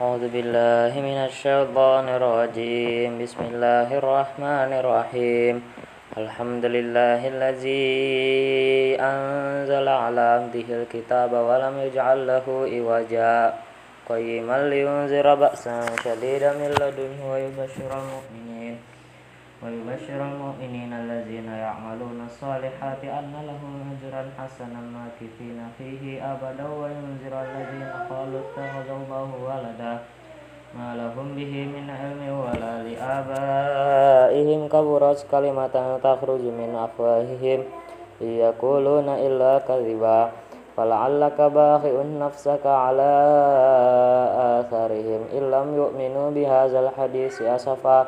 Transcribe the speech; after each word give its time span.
أعوذ 0.00 0.32
بالله 0.32 0.92
من 1.04 1.18
الشيطان 1.28 2.08
الرجيم. 2.08 3.20
بسم 3.20 3.40
الله 3.52 3.88
الرحمن 4.00 4.70
الرحيم. 4.80 5.54
الحمد 6.16 6.64
لله 6.64 7.20
الذي 7.28 8.96
أنزل 8.96 9.86
على 9.88 10.20
عبده 10.20 10.68
الكتاب 10.80 11.32
ولم 11.32 11.74
يجعل 11.84 12.18
له 12.26 12.46
عوجا 12.48 13.36
قيما 14.08 14.58
لينذر 14.72 15.26
بأسا 15.34 15.76
شديدا 16.04 16.50
من 16.56 16.72
لدنه 16.72 17.20
ويبشر 17.28 17.90
المؤمنين. 17.92 18.76
ويبشر 19.63 20.19
المؤمنين 20.31 20.93
الذين 20.93 21.49
يعملون 21.65 22.19
الصالحات 22.29 23.01
أن 23.03 23.33
لهم 23.49 23.73
أجرا 23.93 24.23
حسنا 24.37 24.81
ماكثين 24.97 25.59
فيه 25.77 26.03
أبدا 26.31 26.67
وينذر 26.81 27.33
الذين 27.47 27.91
قالوا 28.09 28.39
اتخذ 28.45 28.87
الله 28.99 29.29
ولدا 29.49 29.93
ما 30.77 30.89
لهم 30.95 31.27
به 31.35 31.53
من 31.75 31.85
علم 31.89 32.21
ولا 32.43 32.73
لآبائهم 32.87 34.67
كبرت 34.67 35.19
كلمة 35.31 35.75
تخرج 36.03 36.43
من 36.59 36.69
أفواههم 36.85 37.59
إن 38.21 38.27
يقولون 38.27 39.09
إلا 39.09 39.59
كذبا 39.67 40.29
فلعلك 40.77 41.41
باخع 41.41 41.93
نفسك 42.25 42.65
على 42.65 43.13
آثارهم 44.59 45.21
إن 45.33 45.43
لم 45.51 45.67
يؤمنوا 45.75 46.27
بهذا 46.31 46.79
الحديث 46.79 47.41
أسفا 47.41 48.07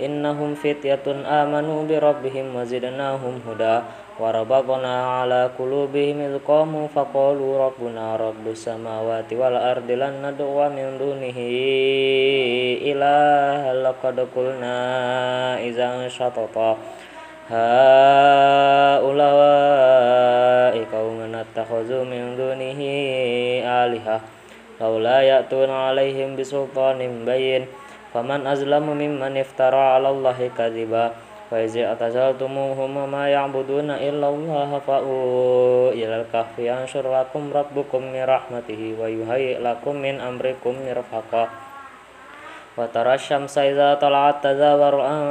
innahum 0.00 0.56
fityatun 0.56 1.28
amanu 1.28 1.84
bi 1.84 2.00
rabbihim 2.00 2.56
wazidnahum 2.56 3.44
huda 3.44 3.84
warabakona 4.16 5.20
ala 5.22 5.52
qulubihim 5.52 6.24
idh 6.24 6.40
qamu 6.40 6.88
faqalu 6.88 7.60
rabbuna 7.60 8.16
rabbus 8.16 8.64
samawati 8.64 9.36
wal 9.36 9.54
ardi 9.54 9.94
lan 10.00 10.24
nad'u 10.24 10.56
min 10.72 10.96
dunihi 10.96 11.48
ilaha 12.88 13.76
laqad 13.76 14.18
qulna 14.32 14.76
idzan 15.60 16.08
syatata 16.08 16.80
min 22.06 22.38
dunihi 22.38 22.94
alihah 23.66 24.22
laula 24.78 25.20
ya'tuna 25.20 25.90
alaihim 25.90 26.38
bisultanin 26.38 27.26
bayin 27.26 27.66
بسلطان 28.09 28.25
بين 28.25 28.41
فمن 28.41 28.47
أظلم 28.47 28.89
ممن 28.89 29.37
افترى 29.37 29.77
على 29.77 30.09
الله 30.09 30.49
كذبا 30.57 31.11
فإذ 31.51 31.77
اعتزلتموهم 31.77 32.97
وما 32.97 33.29
يعبدون 33.29 33.89
إلا 33.91 34.27
الله 34.29 34.79
فأووا 34.87 35.91
إلى 35.91 36.21
الكهف 36.21 36.59
ينشر 36.59 37.19
لكم 37.19 37.51
ربكم 37.53 38.01
من 38.01 38.23
رحمته 38.23 38.95
ويهيئ 39.01 39.59
لكم 39.59 39.95
من 39.95 40.21
أمركم 40.21 40.73
مرفقا 40.87 41.49
وترى 42.77 43.13
الشمس 43.13 43.57
إذا 43.57 43.93
طلعت 43.93 44.43
تزاور 44.43 45.01
عن 45.01 45.21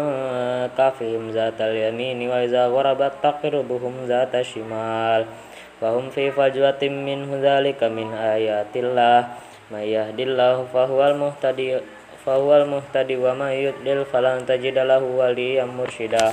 كهفهم 0.78 1.30
ذات 1.30 1.60
اليمين 1.60 2.30
وإذا 2.30 2.66
غربت 2.66 3.12
تقرضهم 3.22 3.94
ذات 4.06 4.34
الشمال 4.34 5.24
فهم 5.80 6.10
في 6.10 6.30
فجوة 6.30 6.82
منه 6.82 7.28
ذلك 7.42 7.84
من 7.84 8.14
آيات 8.14 8.76
الله 8.76 9.28
من 9.70 9.84
يهد 9.84 10.20
الله 10.20 10.64
فهو 10.72 11.00
المهتدي 11.08 11.80
fawal 12.21 12.67
muhtadi 12.67 13.15
wa 13.15 13.33
ma 13.35 13.51
yudlil 13.55 14.05
falan 14.07 14.43
tajidalahu 14.43 15.19
waliyan 15.19 15.69
mursyida 15.71 16.31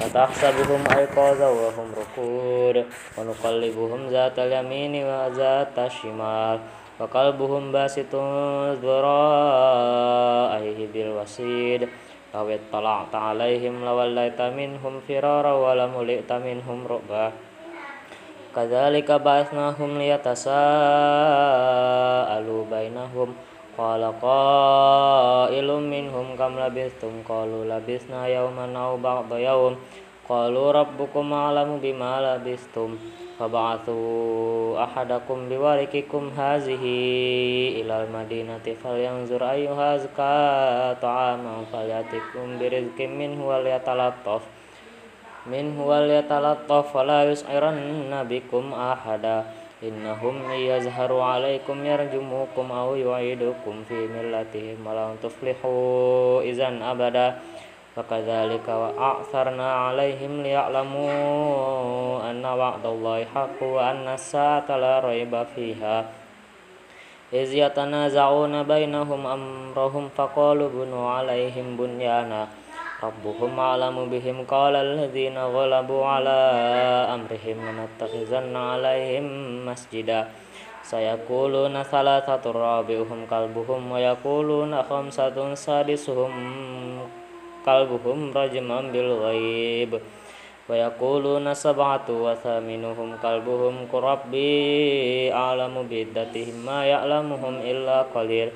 fatahsabuhum 0.00 0.80
alqaza 0.90 1.46
wa 1.46 1.70
hum 1.70 1.94
rukud. 1.94 2.82
Wa 3.14 3.22
nuqallibuhum 3.22 4.10
zatal 4.10 4.50
yamini 4.50 5.06
wa 5.06 5.30
zatal 5.30 5.86
shimal. 5.86 6.58
Wa 6.98 7.06
qalbuhum 7.06 7.70
basitun 7.70 8.82
dhura'aihi 8.82 10.90
bil 10.90 11.14
wasid. 11.20 11.86
Lawit 12.30 12.62
talak 12.70 13.10
ta'alaihim 13.10 13.82
lawallaita 13.82 14.54
minhum 14.54 15.02
firara 15.02 15.50
walamulikta 15.54 16.38
minhum 16.38 16.86
ru'bah. 16.86 17.32
Kadzalika 18.50 19.22
ba'athnahum 19.22 19.98
liyatasaa'alu 19.98 22.66
bainahum 22.66 23.34
Qala 23.80 24.12
qailum 24.20 25.88
minhum 25.88 26.36
kam 26.36 26.60
labistum. 26.60 27.24
Qalu 27.24 27.64
labisna 27.64 28.28
yawman 28.28 28.76
aw 28.76 29.00
ba'da 29.00 29.40
yawm. 29.40 29.80
Qalu 30.28 30.64
rabbukum 30.76 31.32
a'lamu 31.32 31.80
bima 31.80 32.20
labistum. 32.20 33.00
Fab'athu 33.40 34.76
ahadakum 34.76 35.48
biwarikikum 35.48 36.28
hazihi 36.36 37.80
ilal 37.80 38.04
madinati 38.12 38.76
falyanzur 38.76 39.40
ayyuha 39.40 39.96
azka 39.96 40.36
ta'aman 41.00 41.64
falyatikum 41.72 42.60
birizqin 42.60 43.16
minhu 43.16 43.48
wal 43.48 43.64
yatalattaf 43.64 44.44
minhu 45.48 45.88
wal 45.88 46.04
yatalattaf 46.04 46.92
fala 46.92 47.24
yus'iranna 47.32 48.28
bikum 48.28 48.76
ahada 48.76 49.59
innahum 49.80 50.44
yazharu 50.52 51.24
alaikum 51.24 51.80
yarjumukum 51.80 52.68
aw 52.68 52.92
yu'idukum 52.92 53.80
fi 53.88 54.08
millatihim 54.08 54.80
malam 54.84 55.16
tuflihu 55.20 56.44
izan 56.44 56.84
abada. 56.84 57.40
Fakadhalika 57.90 58.70
wa 58.70 58.94
a'tharna 58.94 59.90
alaihim 59.90 60.46
liya'lamu 60.46 61.10
anna 62.22 62.54
wa'dallahi 62.54 63.26
haqqu 63.34 63.66
wa 63.66 63.90
anna 63.90 64.14
sa'ata 64.14 64.78
la 64.78 65.02
rayba 65.02 65.42
fiha. 65.50 66.06
Iz 67.34 67.50
yatanaza'una 67.50 68.62
bainahum 68.62 69.26
amrahum 69.26 70.06
faqalu 70.14 70.70
bunu 70.70 71.02
alaihim 71.02 71.74
bunyana. 71.74 72.46
ربهم 73.02 73.60
أعلم 73.60 73.96
بهم. 74.10 74.36
قال 74.44 74.74
الذين 74.76 75.38
غلبوا 75.38 76.04
على 76.04 76.40
أمرهم 77.14 77.56
لنتخذن 77.66 78.56
عليهم 78.56 79.26
مسجدا. 79.66 80.28
سيقولون 80.82 81.82
ثلاثة 81.82 82.44
رابعهم 82.50 83.20
كلبهم 83.30 83.92
ويقولون 83.92 84.82
خمسة 84.82 85.54
سادسهم 85.54 86.32
كلبهم 87.66 88.32
رجما 88.36 88.80
بالغيب. 88.80 90.00
ويقولون 90.70 91.54
سبعة 91.54 92.06
وثامنهم 92.08 93.08
كلبهم 93.22 93.76
ربي 93.94 94.54
أعلم 95.32 95.74
بعدتهم 95.90 96.56
ما 96.66 96.86
يعلمهم 96.86 97.54
إلا 97.70 98.02
قليل. 98.14 98.48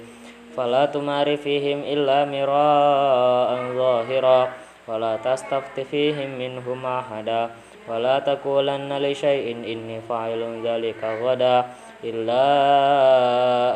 fala 0.55 0.87
tumari 0.89 1.35
fihim 1.35 1.83
illa 1.83 2.23
mira'an 2.25 3.75
zahira. 3.75 4.55
Wala 4.87 5.19
tastafti 5.19 5.83
fihim 5.83 6.39
minhum 6.39 6.87
ahada. 6.87 7.51
Wala 7.85 8.23
taqulanna 8.23 9.03
li 9.03 9.13
syai'in 9.13 9.67
inni 9.67 10.01
fa'ilun 10.01 10.65
dzalika 10.65 11.21
ghada 11.21 11.69
illa 12.01 12.47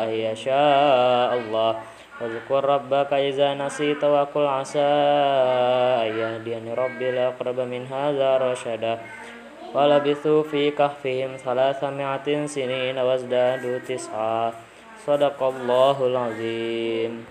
ayyasha 0.07 0.65
Allah. 1.35 1.83
Wazkur 2.19 2.67
rabbaka 2.67 3.21
iza 3.23 3.55
nasita 3.55 4.11
wa 4.11 4.27
qul 4.27 4.49
asa 4.49 4.89
ayyahdiyani 6.03 6.75
rabbi 6.75 7.15
laqrab 7.15 7.59
min 7.69 7.87
hadza 7.87 8.43
rashada. 8.43 8.99
Walabithu 9.71 10.45
fi 10.49 10.73
kahfihim 10.73 11.37
thalatha 11.41 11.93
mi'atin 11.93 12.49
sinina 12.49 13.05
wazdadu 13.05 13.81
tis'a. 13.85 14.68
Sadaqallahul 15.05 16.17
azim. 16.17 17.27